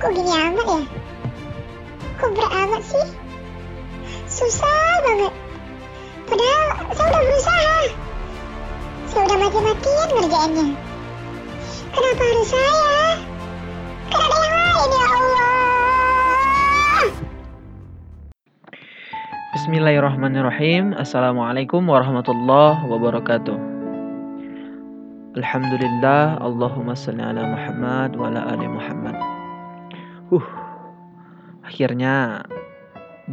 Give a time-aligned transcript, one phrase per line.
[0.00, 0.82] Kok gini amat ya?
[2.16, 3.06] Kok berat amat sih?
[4.32, 5.28] Susah banget.
[6.24, 7.76] Padahal saya udah berusaha.
[9.12, 10.66] Saya udah mati-matian ngerjainnya.
[11.92, 13.20] Kenapa harus saya?
[14.08, 15.50] Kan ada yang lain ya Allah.
[19.60, 23.58] Bismillahirrahmanirrahim Assalamualaikum warahmatullahi wabarakatuh
[25.36, 29.29] Alhamdulillah Allahumma salli ala Muhammad wa ala ali Muhammad
[30.30, 30.46] Uh,
[31.66, 32.46] akhirnya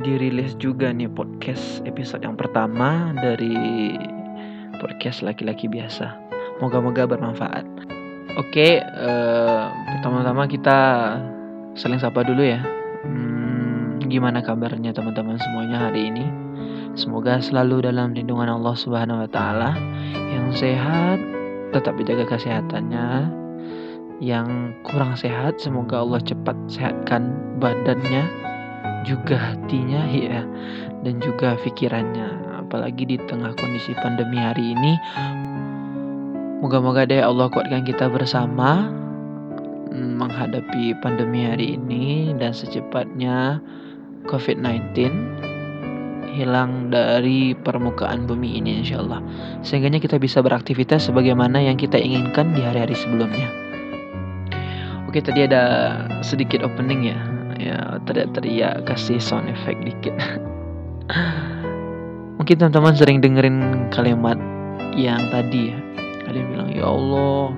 [0.00, 3.96] dirilis juga nih podcast episode yang pertama dari
[4.80, 6.12] podcast laki-laki biasa
[6.60, 7.64] Moga-moga bermanfaat
[8.36, 10.78] Oke, eh, pertama-tama kita
[11.76, 12.60] saling sapa dulu ya
[13.06, 16.26] Hmm, gimana kabarnya teman-teman semuanya hari ini?
[16.98, 19.78] Semoga selalu dalam lindungan Allah Subhanahu wa taala.
[20.32, 21.22] Yang sehat
[21.70, 23.30] tetap dijaga kesehatannya.
[24.16, 28.24] Yang kurang sehat semoga Allah cepat sehatkan badannya,
[29.04, 30.40] juga hatinya ya,
[31.04, 32.60] dan juga pikirannya.
[32.64, 34.92] Apalagi di tengah kondisi pandemi hari ini.
[36.64, 38.88] Moga-moga deh Allah kuatkan kita bersama
[39.92, 43.60] mm, menghadapi pandemi hari ini dan secepatnya
[44.26, 45.12] COVID-19
[46.36, 49.24] hilang dari permukaan bumi ini insya Allah
[49.64, 53.65] sehingganya kita bisa beraktivitas sebagaimana yang kita inginkan di hari-hari sebelumnya
[55.16, 55.64] oke tadi ada
[56.20, 57.16] sedikit opening ya.
[57.56, 60.12] Ya teriak-teriak kasih sound effect dikit.
[62.36, 64.36] Mungkin teman-teman sering dengerin kalimat
[64.92, 65.80] yang tadi ya.
[66.28, 67.56] Ada yang bilang ya Allah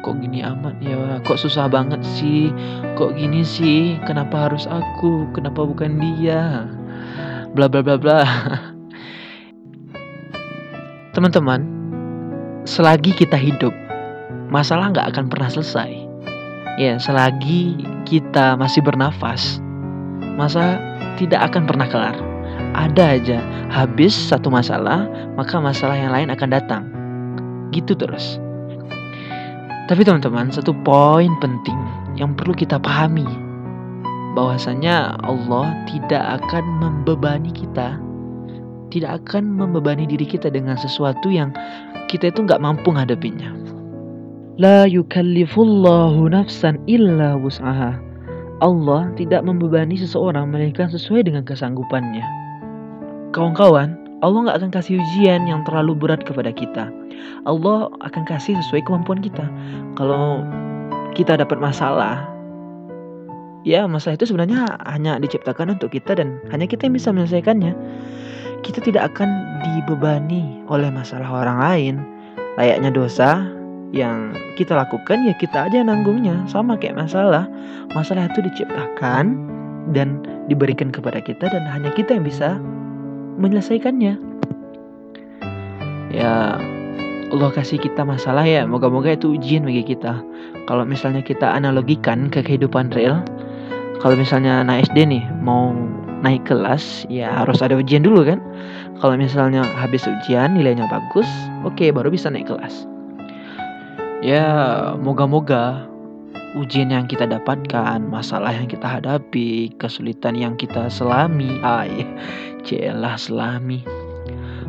[0.00, 1.20] kok gini amat ya?
[1.28, 2.48] Kok susah banget sih?
[2.96, 4.00] Kok gini sih?
[4.08, 5.28] Kenapa harus aku?
[5.36, 6.72] Kenapa bukan dia?
[7.52, 8.24] Bla bla bla bla.
[11.12, 11.68] Teman-teman
[12.64, 13.76] selagi kita hidup
[14.48, 16.07] masalah nggak akan pernah selesai
[16.78, 17.74] ya selagi
[18.06, 19.58] kita masih bernafas
[20.38, 20.78] masa
[21.18, 22.16] tidak akan pernah kelar.
[22.78, 23.38] Ada aja
[23.74, 26.82] habis satu masalah maka masalah yang lain akan datang.
[27.74, 28.38] Gitu terus.
[29.90, 31.76] Tapi teman-teman, satu poin penting
[32.14, 33.26] yang perlu kita pahami.
[34.36, 37.96] Bahwasanya Allah tidak akan membebani kita,
[38.92, 41.50] tidak akan membebani diri kita dengan sesuatu yang
[42.06, 43.50] kita itu nggak mampu ngadepinnya.
[44.58, 47.94] La yukallifullahu nafsan illa wus'aha.
[48.58, 52.26] Allah tidak membebani seseorang melainkan sesuai dengan kesanggupannya.
[53.30, 56.90] Kawan-kawan, Allah nggak akan kasih ujian yang terlalu berat kepada kita.
[57.46, 59.46] Allah akan kasih sesuai kemampuan kita.
[59.94, 60.42] Kalau
[61.14, 62.26] kita dapat masalah,
[63.62, 67.78] ya masalah itu sebenarnya hanya diciptakan untuk kita dan hanya kita yang bisa menyelesaikannya.
[68.66, 69.30] Kita tidak akan
[69.62, 71.94] dibebani oleh masalah orang lain.
[72.58, 73.57] Layaknya dosa
[73.92, 76.44] yang kita lakukan ya kita aja nanggungnya.
[76.50, 77.48] Sama kayak masalah.
[77.96, 79.38] Masalah itu diciptakan
[79.96, 82.60] dan diberikan kepada kita dan hanya kita yang bisa
[83.40, 84.20] menyelesaikannya.
[86.08, 86.56] Ya,
[87.28, 90.20] Allah kasih kita masalah ya, moga-moga itu ujian bagi kita.
[90.64, 93.20] Kalau misalnya kita analogikan ke kehidupan real,
[94.00, 95.76] kalau misalnya anak SD nih mau
[96.24, 98.40] naik kelas, ya harus ada ujian dulu kan.
[98.98, 101.28] Kalau misalnya habis ujian nilainya bagus,
[101.62, 102.97] oke okay, baru bisa naik kelas.
[104.18, 104.46] Ya,
[104.98, 105.86] moga-moga
[106.58, 112.02] ujian yang kita dapatkan, masalah yang kita hadapi, kesulitan yang kita selami, ay,
[112.66, 113.86] celah selami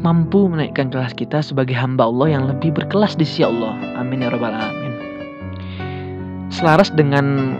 [0.00, 3.76] mampu menaikkan kelas kita sebagai hamba Allah yang lebih berkelas di sisi Allah.
[4.00, 4.92] Amin ya rabbal alamin.
[6.50, 7.56] Selaras dengan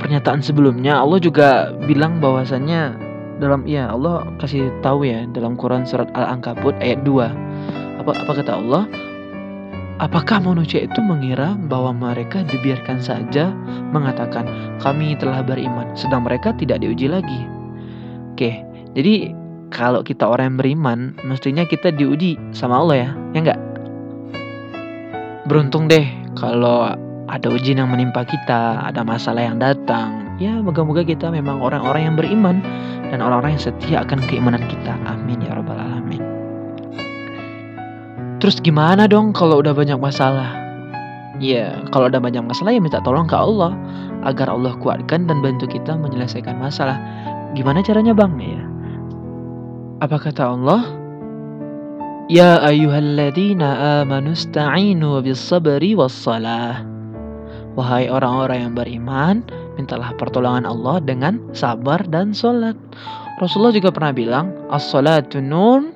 [0.00, 2.96] pernyataan sebelumnya, Allah juga bilang bahwasannya
[3.38, 8.02] dalam ya Allah kasih tahu ya dalam Quran surat Al-Ankabut ayat 2.
[8.02, 8.88] Apa apa kata Allah?
[9.98, 13.50] Apakah manusia itu mengira bahwa mereka dibiarkan saja
[13.90, 14.46] mengatakan
[14.78, 17.42] kami telah beriman sedang mereka tidak diuji lagi?
[18.30, 18.62] Oke,
[18.94, 19.34] jadi
[19.74, 23.60] kalau kita orang yang beriman, mestinya kita diuji sama Allah ya, ya enggak?
[25.50, 26.06] Beruntung deh
[26.38, 26.94] kalau
[27.26, 30.38] ada ujian yang menimpa kita, ada masalah yang datang.
[30.38, 32.62] Ya, moga-moga kita memang orang-orang yang beriman
[33.10, 34.94] dan orang-orang yang setia akan keimanan kita.
[35.10, 36.27] Amin ya rabbal alamin.
[38.38, 40.54] Terus gimana dong kalau udah banyak masalah?
[41.42, 43.74] Ya, kalau udah banyak masalah ya minta tolong ke Allah
[44.26, 46.98] agar Allah kuatkan dan bantu kita menyelesaikan masalah.
[47.54, 48.38] Gimana caranya, Bang?
[48.38, 48.62] Ya,
[49.98, 50.82] apa kata Allah?
[52.30, 56.86] Ya ayyuhalladzina amanu sta'inu bis sabri was salah.
[57.74, 59.34] Wahai orang-orang yang beriman,
[59.78, 62.74] mintalah pertolongan Allah dengan sabar dan salat.
[63.38, 65.86] Rasulullah juga pernah bilang, as-salatu nur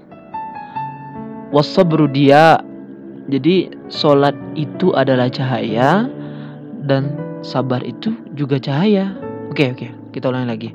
[1.53, 2.59] was sabru dia.
[3.31, 6.11] Jadi salat itu adalah cahaya
[6.83, 7.15] dan
[7.47, 9.15] sabar itu juga cahaya.
[9.53, 10.71] Oke, oke, kita ulangi lagi.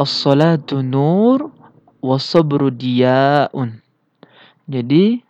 [0.00, 1.52] As-salatu nur
[2.00, 3.80] wasabru diyaun.
[4.68, 5.20] Jadi,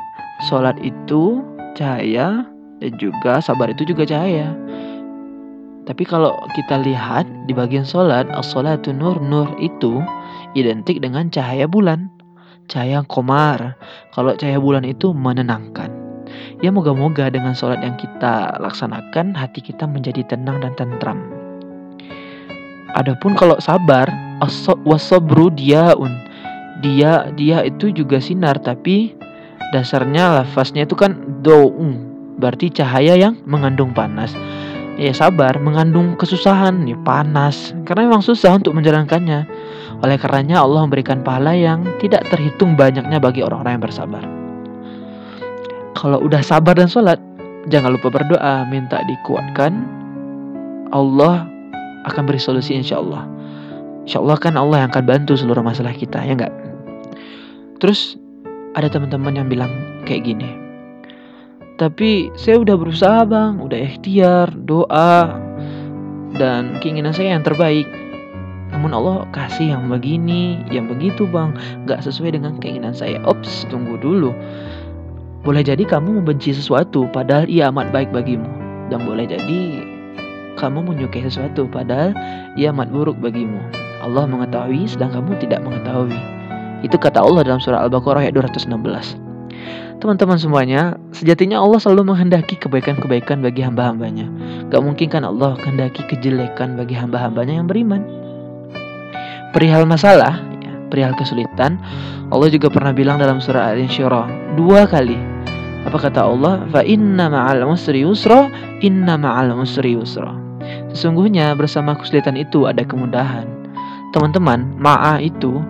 [0.47, 1.43] salat itu
[1.75, 2.47] cahaya
[2.79, 4.55] dan juga sabar itu juga cahaya.
[5.85, 10.01] Tapi kalau kita lihat di bagian salat, as-salatu nur, nur itu
[10.57, 12.09] identik dengan cahaya bulan,
[12.69, 13.77] cahaya komar.
[14.13, 15.91] Kalau cahaya bulan itu menenangkan.
[16.63, 21.21] Ya moga-moga dengan sholat yang kita laksanakan hati kita menjadi tenang dan tentram.
[22.95, 24.07] Adapun kalau sabar,
[24.87, 26.15] wasobru diaun.
[26.83, 29.17] Dia dia itu juga sinar tapi
[29.75, 32.13] dasarnya lafaznya itu kan doung.
[32.39, 34.35] Berarti cahaya yang mengandung panas.
[34.95, 37.75] Ya sabar mengandung kesusahan, ya panas.
[37.83, 39.47] Karena memang susah untuk menjalankannya.
[40.05, 44.25] Oleh karenanya Allah memberikan pahala yang tidak terhitung banyaknya bagi orang-orang yang bersabar.
[45.97, 47.17] Kalau udah sabar dan sholat,
[47.73, 49.73] jangan lupa berdoa, minta dikuatkan.
[50.93, 51.49] Allah
[52.05, 53.25] akan beri solusi insya Allah.
[54.05, 56.53] Insya Allah kan Allah yang akan bantu seluruh masalah kita, ya enggak?
[57.81, 58.21] Terus
[58.77, 59.73] ada teman-teman yang bilang
[60.05, 60.53] kayak gini.
[61.81, 65.41] Tapi saya udah berusaha bang, udah ikhtiar, doa,
[66.37, 68.04] dan keinginan saya yang terbaik.
[68.85, 71.57] Namun Allah kasih yang begini, yang begitu bang,
[71.89, 73.17] gak sesuai dengan keinginan saya.
[73.25, 74.29] Ops, tunggu dulu.
[75.41, 78.45] Boleh jadi kamu membenci sesuatu padahal ia amat baik bagimu.
[78.93, 79.89] Dan boleh jadi
[80.61, 82.13] kamu menyukai sesuatu padahal
[82.61, 83.57] ia amat buruk bagimu.
[84.05, 86.21] Allah mengetahui sedang kamu tidak mengetahui.
[86.85, 88.69] Itu kata Allah dalam surah Al-Baqarah ayat 216.
[90.05, 94.29] Teman-teman semuanya, sejatinya Allah selalu menghendaki kebaikan-kebaikan bagi hamba-hambanya.
[94.69, 98.24] Gak mungkin kan Allah menghendaki kejelekan bagi hamba-hambanya yang beriman.
[99.55, 101.79] Perihal masalah, ya, perihal kesulitan,
[102.35, 105.15] Allah juga pernah bilang dalam surah Al-Insyirah dua kali.
[105.87, 106.67] Apa kata Allah?
[106.75, 108.51] Fa inna ma'al usri yusra,
[108.83, 110.35] inna ma'al usri yusra.
[110.91, 113.47] Sesungguhnya bersama kesulitan itu ada kemudahan.
[114.11, 115.63] Teman-teman, ma'a itu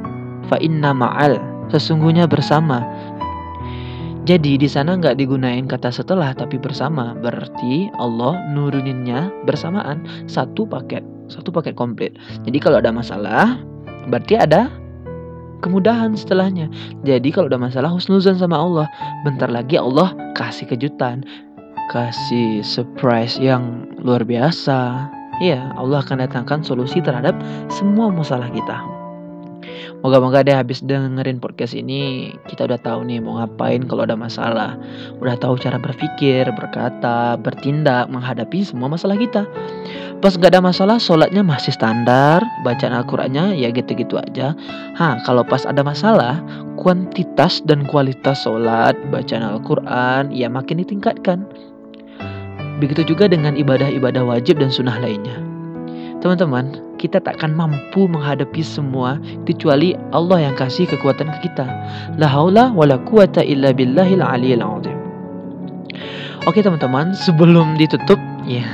[0.49, 1.37] fa inna ma'al,
[1.69, 2.81] sesungguhnya bersama
[4.25, 7.13] jadi di sana nggak digunain kata setelah tapi bersama.
[7.13, 12.17] Berarti Allah nuruninnya bersamaan satu paket, satu paket komplit.
[12.49, 13.61] Jadi kalau ada masalah,
[14.09, 14.69] berarti ada
[15.65, 16.69] kemudahan setelahnya.
[17.09, 18.87] Jadi kalau ada masalah husnuzan sama Allah,
[19.25, 21.25] bentar lagi Allah kasih kejutan,
[21.89, 25.09] kasih surprise yang luar biasa.
[25.43, 27.35] Iya, Allah akan datangkan solusi terhadap
[27.73, 28.94] semua masalah kita.
[30.05, 34.77] Moga-moga deh habis dengerin podcast ini kita udah tahu nih mau ngapain kalau ada masalah.
[35.17, 39.49] Udah tahu cara berpikir, berkata, bertindak menghadapi semua masalah kita.
[40.21, 44.53] Pas gak ada masalah, sholatnya masih standar, bacaan Al-Qur'annya ya gitu-gitu aja.
[45.01, 46.37] Ha, kalau pas ada masalah,
[46.77, 51.49] kuantitas dan kualitas sholat, bacaan Al-Quran ya makin ditingkatkan.
[52.77, 55.44] Begitu juga dengan ibadah-ibadah wajib dan sunnah lainnya.
[56.25, 61.69] Teman-teman, kita takkan mampu menghadapi semua kecuali Allah yang kasih kekuatan ke kita.
[62.17, 64.97] La haula wala quwata illa billahil aliyil azim.
[66.49, 68.17] Oke teman-teman, sebelum ditutup
[68.49, 68.65] ya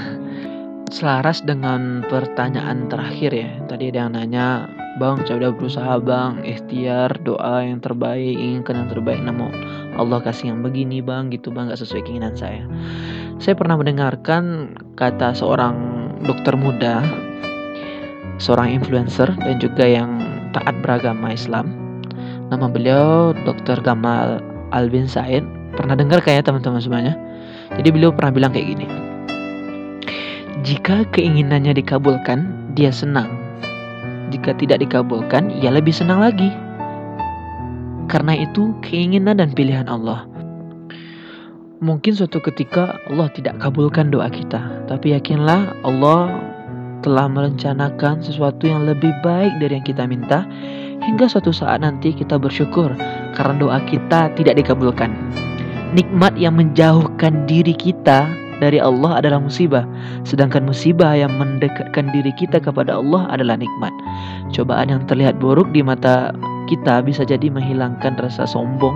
[0.94, 3.50] selaras dengan pertanyaan terakhir ya.
[3.66, 4.70] Tadi ada yang nanya,
[5.02, 9.50] "Bang, saya udah berusaha, Bang, ikhtiar, doa yang terbaik, inginkan yang terbaik, namun
[9.98, 12.62] Allah kasih yang begini, Bang, gitu, Bang, gak sesuai keinginan saya."
[13.42, 15.74] Saya pernah mendengarkan kata seorang
[16.22, 17.02] dokter muda
[18.40, 20.18] seorang influencer dan juga yang
[20.56, 21.70] taat beragama Islam.
[22.50, 23.78] Nama beliau Dr.
[23.84, 24.42] Gamal
[24.74, 25.44] Albin Said.
[25.76, 27.14] Pernah dengar kayak teman-teman semuanya?
[27.78, 28.86] Jadi beliau pernah bilang kayak gini.
[30.66, 33.30] Jika keinginannya dikabulkan, dia senang.
[34.34, 36.50] Jika tidak dikabulkan, ia lebih senang lagi.
[38.10, 40.26] Karena itu keinginan dan pilihan Allah.
[41.80, 46.49] Mungkin suatu ketika Allah tidak kabulkan doa kita, tapi yakinlah Allah
[47.00, 50.44] telah merencanakan sesuatu yang lebih baik dari yang kita minta
[51.00, 52.92] hingga suatu saat nanti kita bersyukur
[53.34, 55.12] karena doa kita tidak dikabulkan.
[55.90, 58.30] Nikmat yang menjauhkan diri kita
[58.62, 59.82] dari Allah adalah musibah,
[60.22, 63.90] sedangkan musibah yang mendekatkan diri kita kepada Allah adalah nikmat.
[64.54, 66.30] Cobaan yang terlihat buruk di mata
[66.70, 68.94] kita bisa jadi menghilangkan rasa sombong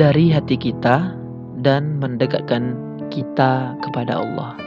[0.00, 1.12] dari hati kita
[1.60, 2.78] dan mendekatkan
[3.12, 4.65] kita kepada Allah.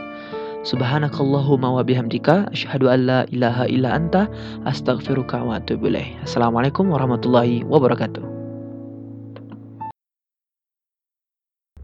[0.60, 4.28] Subhanakallahumma wa bihamdika asyhadu an la ilaha illa anta
[4.68, 6.20] astaghfiruka wa atubu ilaik.
[6.20, 8.29] Assalamualaikum warahmatullahi wabarakatuh.